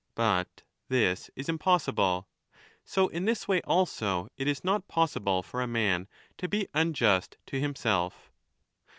But 0.15 0.63
this 0.89 1.29
is 1.35 1.47
impossible. 1.47 2.27
So 2.83 3.09
in 3.09 3.25
this 3.25 3.47
way 3.47 3.61
also 3.61 4.29
it 4.35 4.47
is 4.47 4.63
not 4.63 4.87
possible 4.87 5.43
for 5.43 5.61
a 5.61 5.67
man 5.67 6.07
to 6.39 6.47
be 6.49 6.67
unjust 6.73 7.37
to 7.45 7.59
himself. 7.59 8.31